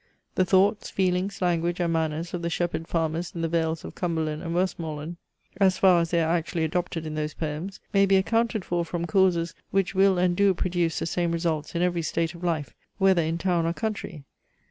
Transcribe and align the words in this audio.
The 0.33 0.45
thoughts, 0.45 0.89
feelings, 0.89 1.43
language, 1.43 1.79
and 1.79 1.93
manners 1.93 2.33
of 2.33 2.41
the 2.41 2.49
shepherd 2.49 2.87
farmers 2.87 3.33
in 3.35 3.41
the 3.41 3.47
vales 3.47 3.85
of 3.85 3.93
Cumberland 3.93 4.41
and 4.41 4.55
Westmoreland, 4.55 5.17
as 5.57 5.77
far 5.77 6.01
as 6.01 6.09
they 6.09 6.23
are 6.23 6.35
actually 6.35 6.63
adopted 6.63 7.05
in 7.05 7.13
those 7.13 7.35
poems, 7.35 7.79
may 7.93 8.07
be 8.07 8.15
accounted 8.15 8.65
for 8.65 8.83
from 8.83 9.05
causes, 9.05 9.53
which 9.69 9.93
will 9.93 10.17
and 10.17 10.35
do 10.35 10.55
produce 10.55 10.97
the 10.97 11.05
same 11.05 11.31
results 11.31 11.75
in 11.75 11.83
every 11.83 12.01
state 12.01 12.33
of 12.33 12.43
life, 12.43 12.73
whether 12.97 13.21
in 13.21 13.37
town 13.37 13.67
or 13.67 13.73
country. 13.73 14.23